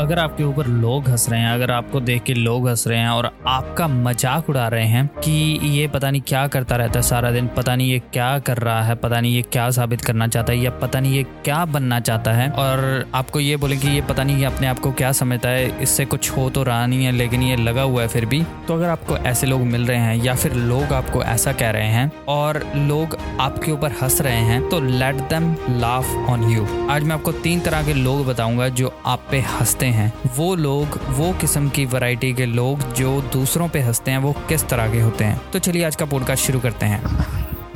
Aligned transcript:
अगर 0.00 0.18
आपके 0.18 0.44
ऊपर 0.44 0.66
लोग 0.66 1.08
हंस 1.08 1.28
रहे 1.30 1.40
हैं, 1.40 1.50
अगर 1.50 1.70
आपको 1.70 2.00
देख 2.00 2.22
के 2.22 2.34
लोग 2.34 2.68
हंस 2.68 2.86
रहे 2.86 2.98
हैं 2.98 3.08
और 3.08 3.30
आपका 3.46 3.86
मज़ाक 3.88 4.50
उड़ा 4.50 4.66
रहे 4.68 4.84
हैं 4.84 5.06
कि 5.24 5.30
ये 5.64 5.86
पता 5.88 6.10
नहीं 6.10 6.20
क्या 6.20 6.46
करता 6.46 6.76
रहता 6.76 6.98
है 6.98 7.02
सारा 7.02 7.30
दिन, 7.30 7.46
पता 7.46 7.74
नहीं 7.76 7.90
ये 7.90 7.98
क्या 8.12 8.38
कर 8.38 8.58
रहा 8.58 8.82
है, 8.82 8.94
पता 8.94 9.20
नहीं 9.20 9.34
ये 9.34 9.42
क्या 9.42 9.68
साबित 9.70 10.00
करना 10.00 10.26
चाहता 10.26 10.52
है 10.52 10.58
या 10.58 10.70
पता 10.72 11.00
नहीं 11.00 11.14
ये 11.14 11.22
क्या 11.44 11.64
बनना 11.64 11.98
चाहता 12.00 12.32
है 12.32 12.48
और 12.50 13.10
आपको 13.14 13.40
ये 13.40 13.56
बोले 13.56 13.76
कि 13.76 13.88
ये 13.88 14.00
पता 14.00 14.24
नहीं 14.24 14.36
ये 14.36 14.44
अपने 14.44 14.66
आप 14.66 14.78
को 14.78 14.92
क्या 14.92 15.12
समझता 15.12 15.48
है, 15.48 15.82
इससे 15.82 16.04
कुछ 16.04 16.30
हो 16.30 16.48
तो 16.50 16.62
रहा 16.62 16.86
नहीं 16.86 17.04
है, 17.04 17.12
लेकिन 17.12 17.42
ये 17.42 17.56
लगा 17.56 17.82
हुआ 17.82 18.02
है 18.02 18.08
फिर 18.08 18.26
भी। 18.26 18.42
तो 18.68 18.74
अगर 18.74 18.88
आपको 18.88 19.16
ऐसे 19.16 19.46
लोग 19.46 19.60
मिल 19.62 19.86
रहे 19.86 19.98
हैं 19.98 20.14
या 20.24 20.34
फिर 20.34 20.54
लोग 20.54 20.92
आपको 20.92 21.22
ऐसा 21.24 21.52
कह 21.52 21.70
रहे 21.70 21.88
हैं 21.88 22.10
और 22.28 22.62
लोग 22.76 23.16
आपके 23.40 23.72
ऊपर 23.72 23.92
हंस 24.02 24.20
रहे 24.20 24.40
हैं 24.44 24.68
तो 24.68 24.80
let 24.80 25.16
them 25.30 25.52
laugh 25.80 26.14
on 26.30 26.50
you 26.50 26.66
आज 26.90 27.02
मैं 27.02 27.14
आपको 27.14 27.32
तीन 27.32 27.60
तरह 27.60 27.86
के 27.86 27.94
लोग 27.94 28.26
बताऊँगा 28.26 28.68
जो 28.68 28.94
आप 29.06 29.26
पे 29.30 29.40
हँसते 29.50 29.86
हैं। 29.90 30.12
वो 30.36 30.54
लोग, 30.54 31.00
वो 31.08 31.32
किस्म 31.32 31.68
की 31.68 31.86
वैरायटी 31.86 32.34
के 32.34 32.46
लोग 32.46 32.92
जो 32.92 33.20
दूसरों 33.20 33.68
पे 33.68 33.80
हँसते 33.80 34.10
हैं, 34.10 34.18
वो 34.18 34.32
किस 34.32 34.68
तरह 34.68 34.92
के 34.92 35.00
होते 35.00 35.24
हैं? 35.24 35.40
तो 35.52 35.58
चलिए 35.58 35.84
आज 35.84 35.96
का 35.96 36.04
पॉडकास्ट 36.04 36.44
शुरू 36.44 36.60
करते 36.60 36.86
हैं। 36.86 37.02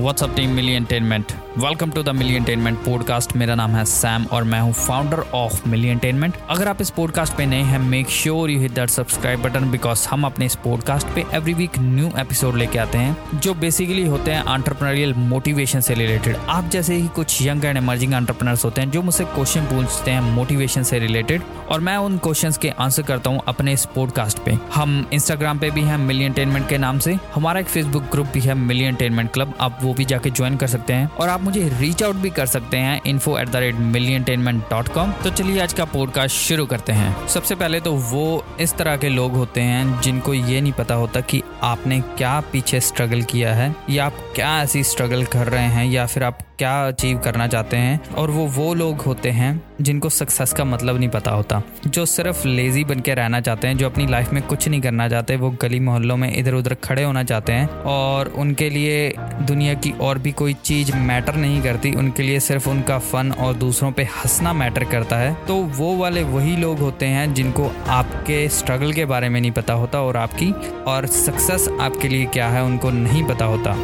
What's up 0.02 0.34
team 0.36 0.50
Milli 0.50 0.72
entertainment 0.72 1.32
welcome 1.58 1.90
to 1.90 2.02
the 2.02 2.08
Milli 2.08 2.34
entertainment 2.34 2.78
podcast 2.78 3.36
मेरा 3.36 3.54
नाम 3.54 3.70
है 3.70 3.84
सैम 3.84 4.24
और 4.32 4.44
मैं 4.44 4.60
हूँ 4.60 4.72
फाउंडर 4.72 5.18
ऑफ़ 5.34 5.68
मिली 5.68 5.88
एंटेनमेंट 5.88 6.36
अगर 6.50 6.68
आप 6.68 6.80
इस 6.80 6.90
पॉडकास्ट 6.90 7.36
पे 7.36 7.46
नए 7.46 7.60
हैं 7.62 7.78
make 7.78 8.08
sure 8.10 8.50
you 8.50 8.60
hit 8.60 8.70
that 8.70 8.90
subscribe 8.90 9.42
button 9.42 9.70
because 9.70 10.06
हम 10.08 10.24
अपने 10.24 10.46
इस 10.46 10.54
पॉडकास्ट 10.54 11.06
पे 11.06 11.24
एवरी 11.32 11.54
वीक 11.54 11.78
न्यू 11.78 12.10
एपिसोड 12.18 12.56
लेके 12.56 12.78
आते 12.78 12.98
हैं, 12.98 13.40
जो 13.40 13.54
बेसिकली 13.54 14.06
होते 14.06 14.30
हैं 14.30 14.42
आंट्रप्रनरियल 14.44 15.14
मोटिवेशन 15.14 15.80
से 15.80 15.94
रिलेटेड 15.94 16.36
आप 16.48 16.68
जैसे 16.68 16.94
ही 16.94 17.06
कुछ 17.08 17.42
यंग 17.42 17.64
एंड 17.64 17.76
एमर्जिंग 17.76 18.14
एंटरप्रनर्स 18.14 18.64
होते 18.64 18.80
हैं, 18.80 18.90
जो 18.90 19.02
मुझसे 19.02 19.24
क्वेश्चन 19.24 19.64
पूछते 19.64 20.10
हैं 20.10 20.20
मोटिवेशन 20.20 20.82
से 20.82 20.98
रिलेटेड 20.98 21.42
और 21.70 21.80
मैं 21.80 21.96
उन 21.96 22.18
क्वेश्चन 22.18 22.52
के 22.62 22.68
आंसर 22.78 23.02
करता 23.02 23.30
हूँ 23.30 23.40
अपने 23.48 23.72
इस 23.72 23.86
पॉडकास्ट 23.94 24.38
पे। 24.38 24.58
हम 24.74 25.06
इंस्टाग्राम 25.12 25.58
पे 25.58 25.70
भी 25.70 25.82
हैं 25.82 25.98
मिली 25.98 26.24
एंटेनमेंट 26.24 26.68
के 26.68 26.78
नाम 26.78 26.98
से। 26.98 27.16
हमारा 27.34 27.60
एक 27.60 27.66
फेसबुक 27.66 28.10
ग्रुप 28.12 28.26
भी 28.26 28.40
है 28.40 28.54
मिली 28.54 28.84
एंटेनमेंट 28.84 29.32
क्लब 29.32 29.54
आप 29.60 29.78
वो 29.82 29.91
भी 29.92 30.04
जाके 30.04 30.30
ज्वाइन 30.30 30.56
कर 30.56 30.66
सकते 30.66 30.92
हैं 30.92 31.10
और 31.10 31.28
आप 31.28 31.42
मुझे 31.42 31.68
रीच 31.78 32.02
आउट 32.02 32.16
भी 32.16 32.30
कर 32.30 32.46
सकते 32.46 32.76
हैं 32.76 33.00
info 33.06 33.38
at 33.38 33.48
the 33.48 33.56
rate 33.56 33.74
million 33.74 34.24
dot 34.70 34.88
com 34.88 35.12
तो 35.12 35.30
चलिए 35.30 35.60
आज 35.62 35.72
का 35.72 35.84
पॉडकास्ट 35.84 36.36
शुरू 36.36 36.66
करते 36.66 36.92
हैं। 36.92 37.28
सबसे 37.28 37.54
पहले 37.54 37.80
तो 37.80 37.92
वो 37.92 38.44
इस 38.60 38.74
तरह 38.74 38.96
के 38.96 39.08
लोग 39.08 39.32
होते 39.32 39.60
हैं 39.60 40.00
जिनको 40.00 40.34
ये 40.34 40.60
नहीं 40.60 40.72
पता 40.72 40.94
होता 40.94 41.20
कि 41.20 41.42
आपने 41.62 42.00
क्या 42.00 42.38
पीछे 42.52 42.80
स्ट्रगल 42.80 43.22
किया 43.22 43.54
है, 43.54 43.74
या 43.90 44.06
आप 44.06 44.14
क्या 44.34 44.56
ऐसी 44.62 44.82
स्ट्रगल 44.84 45.24
कर 45.24 45.46
रहे 45.46 45.66
हैं, 45.66 45.84
या 45.86 46.06
फिर 46.06 46.24
आप 46.24 46.38
क्या 46.58 46.72
अचीव 46.88 47.18
करना 47.18 47.46
चाहते 47.46 47.76
हैं। 47.76 48.14
और 48.14 48.30
वो 48.30 48.46
वो 48.46 48.72
लोग 48.74 49.00
होते 49.00 49.30
हैं 49.30 49.62
जिनको 49.80 50.08
सक्सेस 50.08 50.52
का 50.52 50.64
मतलब 50.64 50.98
नहीं 50.98 51.08
पता 51.08 51.30
होता। 51.30 51.62
जो 51.86 52.04
सिर्फ़ 52.06 52.46
लेजी 52.48 52.84
बन 52.84 53.00
के 53.00 53.14
रहना 53.14 53.40
चाहते 53.40 53.68
हैं, 53.68 53.76
जो 53.76 53.86
अपनी 53.86 54.06
लाइफ 54.06 54.32
में 54.32 54.42
कुछ 54.42 54.68
नहीं 54.68 54.80
करना 54.80 55.08
चाहते, 55.08 55.36
वो 55.36 55.50
गली 55.62 55.80
मोहल्लों 55.80 56.16
में 56.16 56.36
इधर 56.36 56.54
उधर 56.54 56.74
खड़े 56.74 57.02
होना 57.02 57.22
चाहते 57.22 57.52
हैं 57.52 57.68
और 57.68 58.28
उनके 58.28 58.70
लिए 58.70 59.14
दुनिया 59.42 59.71
की 59.74 59.90
और 60.00 60.18
भी 60.18 60.32
कोई 60.32 60.54
चीज़ 60.54 60.92
मैटर 60.96 61.34
नहीं 61.34 61.62
करती। 61.62 61.92
उनके 61.92 62.22
लिए 62.22 62.40
सिर्फ़ 62.40 62.68
उनका 62.68 62.98
फन 62.98 63.32
और 63.32 63.54
दूसरों 63.54 63.92
पे 63.92 64.02
हंसना 64.02 64.52
मैटर 64.52 64.84
करता 64.84 65.16
है। 65.16 65.34
तो 65.48 65.56
वो 65.56 65.96
वाले 65.96 66.22
वही 66.22 66.56
लोग 66.56 66.78
होते 66.78 67.06
हैं 67.06 67.34
जिनको 67.34 67.70
आपके 67.88 68.48
स्ट्रगल 68.48 68.92
के 68.92 69.04
बारे 69.04 69.28
में 69.28 69.40
नहीं 69.40 69.50
पता 69.50 69.72
होता 69.72 70.02
और 70.02 70.16
आपकी 70.16 70.52
और 70.82 71.06
सक्सेस 71.06 71.68
आपके 71.80 72.08
लिए 72.08 72.26
क्या 72.26 72.48
है 72.48 72.62
उनको 72.62 72.90
नहीं 72.90 73.24
पता 73.24 73.44
होता। 73.44 73.76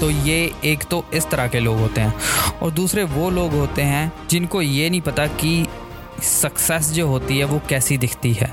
तो 0.00 0.10
ये 0.10 0.52
एक 0.64 0.84
तो 0.84 1.04
इस 1.14 1.30
तरह 1.30 1.48
के 1.48 1.60
लोग 1.60 1.78
होते 1.78 2.00
हैं। 2.00 2.14
और 2.62 2.70
दूसरे 2.70 3.04
वो 3.04 3.30
लोग 3.30 3.52
होते 3.52 3.82
हैं 3.82 4.12
जिनको 4.30 4.62
ये 4.62 4.90
नहीं 4.90 5.00
पता 5.00 5.26
कि 5.26 5.66
सक्सेस 6.22 6.90
जो 6.92 7.06
होती 7.06 7.38
है 7.38 7.44
वो 7.44 7.60
कैसी 7.68 7.98
दिखती 7.98 8.32
है। 8.32 8.52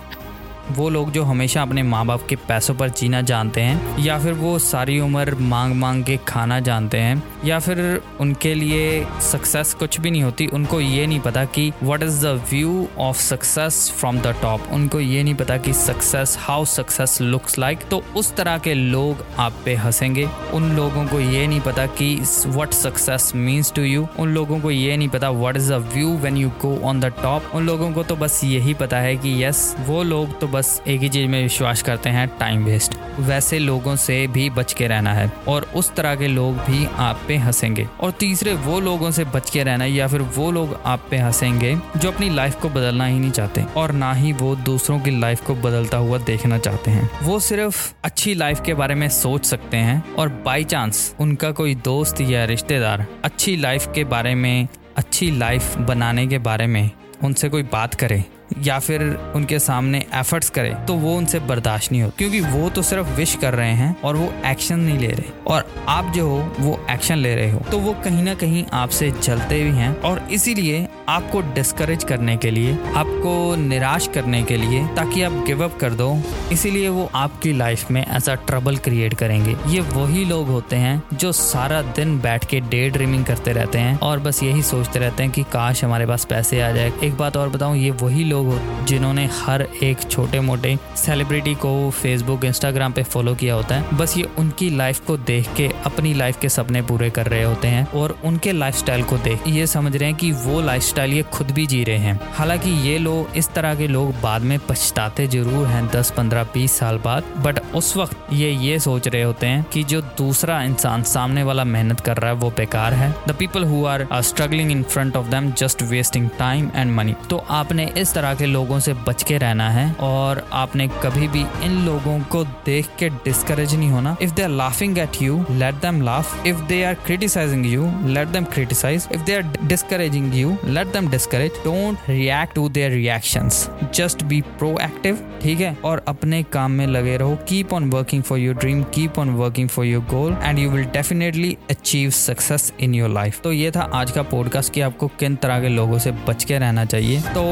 वो 0.71 0.89
लोग 0.89 1.11
जो 1.11 1.23
हमेशा 1.23 1.61
अपने 1.61 1.83
माँ 1.83 2.05
बाप 2.05 2.25
के 2.29 2.35
पैसों 2.47 2.75
पर 2.75 2.89
जीना 2.89 3.21
जानते 3.21 3.61
हैं, 3.61 3.97
या 3.99 4.17
फिर 4.19 4.33
वो 4.33 4.57
सारी 4.59 4.99
उम्र 4.99 5.35
मांग 5.35 5.73
मांग 5.75 6.03
के 6.03 6.17
खाना 6.27 6.59
जानते 6.59 6.97
हैं, 6.97 7.23
या 7.45 7.59
फिर 7.59 8.01
उनके 8.19 8.53
लिए 8.53 9.05
सक्सेस 9.31 9.73
कुछ 9.73 9.99
भी 9.99 10.11
नहीं 10.11 10.23
होती, 10.23 10.47
उनको 10.47 10.79
ये 10.81 11.07
नहीं 11.07 11.19
पता 11.19 11.45
कि 11.45 11.71
what 11.83 12.03
is 12.03 12.21
the 12.25 12.41
view 12.51 12.87
of 12.99 13.17
success 13.17 13.89
from 13.99 14.19
the 14.19 14.35
top 14.41 14.67
उनको 14.71 14.99
ये 14.99 15.23
नहीं 15.23 15.35
पता 15.35 15.57
कि 15.57 15.73
success 15.73 16.37
how 16.39 16.65
success 16.65 17.17
looks 17.21 17.57
like 17.59 17.87
तो 17.91 18.01
उस 18.15 18.33
तरह 18.35 18.57
के 18.57 18.73
लोग 18.73 19.25
आप 19.39 19.61
पे 19.65 19.75
हंसेंगे। 19.75 20.27
उन 20.53 20.71
लोगों 20.71 21.05
को 21.07 21.19
ये 21.19 21.45
नहीं 21.47 21.61
पता 21.61 21.85
कि 21.97 22.15
what 22.45 22.73
success 22.73 23.31
means 23.35 23.71
to 23.73 23.81
you 23.81 24.07
उन 24.19 24.29
लोगों 24.29 24.59
को 24.59 24.71
ये 24.71 24.97
नहीं 24.97 25.09
पता 25.09 25.29
what 25.29 25.57
is 25.57 25.71
the 25.73 25.77
view 25.93 26.09
when 26.17 26.37
you 26.37 26.49
go 26.61 26.75
on 26.83 26.99
the 26.99 27.05
top 27.21 27.51
उन 27.55 27.65
लोगों 27.65 27.91
को 27.91 28.03
तो 28.03 28.15
बस 28.15 28.39
यही 28.43 28.73
पता 28.73 28.97
है 28.97 29.15
कि 29.15 29.43
यस 29.43 29.75
वो 29.87 30.01
लोग 30.03 30.39
तो 30.39 30.47
बस 30.47 30.60
एक 30.87 31.01
ही 31.01 31.09
चीज़ 31.09 31.27
में 31.27 31.41
विश्वास 31.43 31.81
करते 31.81 32.09
हैं 32.09 32.27
टाइम 32.39 32.63
वेस्ट 32.65 32.95
वैसे 33.19 33.59
लोगों 33.59 33.95
से 33.95 34.27
भी 34.27 34.49
बच 34.49 34.73
के 34.73 34.87
रहना 34.87 35.13
है 35.13 35.31
और 35.47 35.71
उस 35.75 35.93
तरह 35.95 36.15
के 36.15 36.27
लोग 36.27 36.55
भी 36.57 36.85
आप 36.85 37.21
पे 37.27 37.35
हंसेंगे। 37.37 37.87
और 37.99 38.11
तीसरे, 38.11 38.53
वो 38.53 38.79
लोगों 38.79 39.11
से 39.11 39.25
बच 39.25 39.49
के 39.49 39.63
रहना 39.63 39.85
या 39.85 40.07
फिर 40.07 40.21
वो 40.21 40.51
लोग 40.51 40.79
आप 40.85 41.07
पे 41.11 41.17
हंसेंगे 41.17 41.75
जो 41.97 42.11
अपनी 42.11 42.29
लाइफ 42.29 42.55
को 42.55 42.69
बदलना 42.69 43.05
ही 43.05 43.19
नहीं 43.19 43.31
चाहते 43.31 43.63
और 43.77 43.91
ना 43.91 44.13
ही 44.13 44.33
वो 44.33 44.55
दूसरों 44.55 44.99
की 44.99 45.19
लाइफ 45.19 45.41
को 45.41 45.55
बदलता 45.55 45.97
हुआ 45.97 46.17
देखना 46.17 46.57
चाहते 46.57 46.91
हैं। 46.91 47.09
वो 47.23 47.39
सिर्फ़ 47.39 47.93
अच्छी 48.03 48.33
लाइफ 48.33 48.61
के 48.65 48.73
बारे 48.73 48.95
में 48.95 49.07
सोच 49.09 49.45
सकते 49.45 49.77
हैं 49.77 50.15
और 50.15 50.29
बाई 50.45 50.63
चांस 50.63 51.15
उनका 51.19 51.51
कोई 51.51 51.75
दोस्त 51.75 52.21
या 52.21 52.45
रिश्तेदार 52.45 53.05
अच्छी 53.23 53.55
लाइफ 53.55 53.91
के 53.95 54.03
बारे 54.03 54.35
में, 54.35 54.67
अच्छी 54.97 55.31
लाइफ 55.31 55.77
बनाने 55.77 56.27
के 56.27 56.37
बारे 56.39 56.67
में 56.67 56.89
उनसे 57.23 57.49
कोई 57.49 57.63
बात 57.63 57.95
करे। 57.95 58.23
या 58.63 58.79
फिर 58.79 59.01
उनके 59.35 59.59
सामने 59.59 60.05
एफर्ट्स 60.13 60.49
करे 60.49 60.73
तो 60.87 60.93
वो 60.95 61.15
उनसे 61.17 61.39
बर्दाश्त 61.41 61.91
नहीं 61.91 62.01
हो। 62.01 62.11
क्योंकि 62.17 62.39
वो 62.41 62.69
तो 62.69 62.81
सिर्फ़ 62.81 63.07
विश 63.09 63.35
कर 63.35 63.53
रहे 63.53 63.73
हैं 63.73 63.95
और 64.01 64.15
वो 64.15 64.31
एक्शन 64.45 64.79
नहीं 64.79 64.97
ले 64.99 65.07
रहे। 65.07 65.29
और 65.47 65.65
आप 65.89 66.11
जो 66.13 66.27
हो, 66.27 66.37
वो 66.59 66.79
एक्शन 66.89 67.17
ले 67.17 67.35
रहे 67.35 67.51
हो। 67.51 67.59
तो 67.71 67.77
वो 67.77 67.93
कहीं 68.03 68.23
ना 68.23 68.33
कहीं 68.33 68.63
आपसे 68.73 69.11
चलते 69.11 69.63
भी 69.63 69.71
हैं 69.71 69.95
और 70.01 70.27
इसीलिए 70.31 70.87
आपको 71.09 71.41
डिस्करेज 71.53 72.03
करने 72.03 72.35
के 72.37 72.51
लिए, 72.51 72.73
आपको 72.95 73.55
निराश 73.55 74.07
करने 74.13 74.43
के 74.43 74.57
लिए, 74.57 74.85
ताकि 74.87 75.21
आप 75.23 75.31
गिव 75.45 75.63
अप 75.63 75.77
कर 75.79 75.93
दो, 75.93 76.11
इसीलिए 76.51 76.89
वो 76.89 77.09
आपकी 77.15 77.53
लाइफ 77.53 77.91
में 77.91 78.05
ऐसा 78.05 78.35
ट्रबल 78.35 78.77
क्रिएट 78.77 79.13
करेंगे। 79.13 79.55
ये 79.67 79.79
वही 79.81 80.25
लोग 80.25 80.47
होते 80.47 80.75
हैं 80.75 81.01
जो 81.13 81.31
सारा 81.31 81.81
दिन 81.91 82.19
बैठ 82.19 82.45
के 82.45 82.59
डे 82.61 82.89
ड्रीमिंग 82.89 83.25
करते 83.25 83.53
रहते 83.53 83.77
हैं 83.77 83.99
और 83.99 84.19
बस 84.19 84.41
यही 84.43 84.61
सोचते 84.61 84.99
रहते 84.99 85.23
हैं 85.23 85.31
कि 85.31 85.43
काश 85.43 85.83
हमारे 85.83 86.05
पास 86.05 86.25
पैसे 86.25 86.61
आ 86.61 86.71
जाए। 86.71 86.91
एक 87.03 87.17
बात 87.17 87.37
और 87.37 87.49
बताऊँ, 87.49 87.77
ये 87.77 87.91
वही 87.91 88.23
लोग 88.23 88.50
जिन्होंने 88.85 89.25
हर 89.41 89.61
एक 89.83 90.01
छोटे 90.01 90.39
मोटे 90.39 90.77
सेलिब्रिटी 90.95 91.53
को 91.55 91.89
फेसबुक 91.91 92.45
इंस्टाग्राम 92.45 92.91
पे 92.91 93.03
फॉलो 93.03 93.35
किया 93.35 93.55
होता 93.55 93.75
है। 93.75 93.97
बस 93.97 94.17
ये 94.17 94.27
उनकी 94.37 94.69
लाइफ 94.69 94.99
को 94.99 95.17
देख 95.17 95.53
के, 95.53 95.69
अपनी 95.85 96.13
लाइफ 96.13 96.39
के 96.39 96.49
सपने 96.49 96.81
पूरे 96.81 97.09
कर 97.09 97.27
रहे 97.27 97.43
होते 97.43 97.67
हैं 97.67 97.87
और 97.91 98.17
उनके 98.23 98.51
लाइफ 98.51 98.83
को 99.09 99.17
देख 99.17 99.47
ये 99.47 99.67
समझ 99.67 99.95
रहे 99.95 100.09
हैं 100.09 100.17
कि 100.17 100.31
वो 100.31 100.61
लाइफ 100.61 100.99
ये 100.99 101.21
खुद 101.23 101.51
भी 101.51 101.65
जी 101.67 101.83
रहे 101.83 101.97
हैं। 101.97 102.19
हालाँकि 102.33 102.69
ये 102.69 102.97
लोग 102.97 103.37
इस 103.37 103.49
तरह 103.49 103.75
के 103.75 103.87
लोग 103.87 104.13
बाद 104.21 104.41
में 104.41 104.57
पछताते 104.59 105.27
ज़रूर 105.27 105.67
हैं 105.67 105.85
दस 105.87 106.11
पंद्रह 106.11 106.43
बीस 106.43 106.71
साल 106.71 106.97
बाद 106.97 107.23
बट 107.37 107.59
उस 107.75 107.95
वक्त 107.97 108.33
ये 108.33 108.51
ये 108.51 108.79
सोच 108.79 109.07
रहे 109.07 109.21
होते 109.23 109.47
हैं 109.47 109.63
कि 109.63 109.83
जो 109.83 110.01
दूसरा 110.17 110.61
इंसान 110.63 111.03
सामने 111.03 111.43
वाला 111.43 111.63
मेहनत 111.63 111.99
कर 111.99 112.17
रहा 112.17 112.31
है, 112.31 112.37
वो 112.37 112.49
बेकार 112.49 112.93
है। 112.93 113.13
The 113.27 113.31
people 113.31 113.63
who 113.63 113.85
are 113.85 114.07
struggling 114.13 114.71
in 114.71 114.83
front 114.83 115.15
of 115.15 115.27
them 115.27 115.51
just 115.51 115.81
wasting 115.83 116.29
time 116.39 116.69
and 116.75 116.91
money 116.91 117.15
तो 117.29 117.43
आपने 117.49 117.89
इस 117.97 118.13
तरह 118.13 118.33
के 118.41 118.47
लोगों 118.47 118.79
से 118.79 118.93
बच 119.07 119.23
के 119.23 119.37
रहना 119.37 119.69
है 119.69 119.91
और 119.99 120.45
आपने 120.53 120.87
कभी 121.03 121.27
भी 121.27 121.45
इन 121.63 121.71
लोगों 121.85 122.19
को 122.31 122.43
देख 122.65 122.87
के 122.99 123.09
डिस्करेज 123.25 123.75
नहीं 123.75 123.89
होना। 123.89 124.15
If 124.21 124.31
they 124.31 124.43
are 124.43 124.49
laughing 124.49 124.97
at 124.97 125.21
you 125.21 125.37
let 125.51 125.75
them 125.83 126.01
laugh 126.01 126.45
if 126.47 126.61
they 126.63 126.83
are 126.83 126.93
criticising 127.05 127.65
you 127.65 127.91
let 128.07 128.27
them 128.27 128.43
criticise 128.53 129.07
if 129.11 129.21
they 129.21 129.35
are 129.35 129.43
discouraging 129.63 130.35
you 130.35 130.55
let 130.65 130.87
them 130.87 131.09
discourage 131.09 131.51
don't 131.65 132.09
react 132.09 132.55
to 132.55 132.67
their 132.69 132.91
reactions 132.91 133.69
just 133.95 134.23
be 134.23 134.41
proactive 134.59 135.19
ठीक 135.41 135.59
है? 135.59 135.75
और 135.85 136.03
अपने 136.07 136.41
काम 136.43 136.71
में 136.71 136.85
लगे 136.87 137.15
रहो। 137.17 137.35
Keep 137.49 137.73
on 137.73 137.89
working 137.89 138.23
for 138.23 138.39
your 138.39 138.55
dream 138.55 138.83
keep 138.95 139.19
on 139.19 139.29
working 139.35 139.69
for 139.69 139.85
your 139.85 140.03
goal 140.09 140.37
and 140.43 140.59
you 140.59 140.69
will 140.69 140.83
definitely 140.93 141.57
achieve 141.69 142.09
success 142.09 142.71
in 142.79 142.93
your 142.95 143.09
life 143.09 143.39
तो 143.41 143.51
ये 143.51 143.71
था 143.71 143.89
आज 143.93 144.11
का 144.11 144.23
पॉडकास्ट 144.23 144.73
कि 144.73 144.81
आपको 144.81 145.07
किन 145.19 145.35
तरह 145.35 145.59
के 145.61 145.69
लोगों 145.69 145.99
से 145.99 146.11
बच 146.27 146.43
के 146.43 146.57
रहना 146.57 146.85
चाहिए। 146.85 147.21
तो 147.21 147.43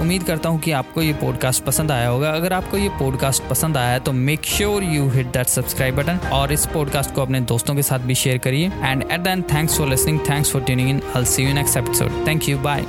उम्मीद 0.00 0.22
करता 0.34 0.48
हूँ 0.48 0.58
कि 0.60 0.70
आपको 0.72 1.02
ये 1.02 1.12
पॉडकास्ट 1.12 1.64
पसंद 1.64 1.90
आया 1.90 2.08
होगा। 2.08 2.30
अगर 2.30 2.52
आपको 2.52 2.76
ये 2.76 2.88
पॉडकास्ट 2.98 3.42
पसंद 3.50 3.76
आया 3.76 3.92
है 3.92 4.00
तो 4.00 4.12
make 4.12 4.44
sure 4.46 4.84
you 4.84 5.08
hit 5.08 5.26
that 5.26 5.46
subscribe 5.46 5.96
button 5.96 6.18
और 6.32 6.52
इस 6.52 6.66
पॉडकास्ट 6.66 7.14
को 7.14 7.22
अपने 7.22 7.40
दोस्तों 7.52 7.74
के 7.74 7.82
साथ 7.82 7.98
भी 7.98 8.14
शेयर 8.14 8.38
करिए। 8.38 8.72
And 8.74 9.02
at 9.12 9.20
then 9.20 9.42
thanks 9.52 9.78
for 9.78 9.88
listening 9.88 10.20
thanks 10.30 10.52
for 10.52 10.62
tuning 10.62 10.90
in 10.90 11.24
see 11.24 11.44
you 11.44 11.54
next 11.54 11.76
episode 11.76 12.26
thank 12.26 12.48
you 12.48 12.58
bye 12.58 12.84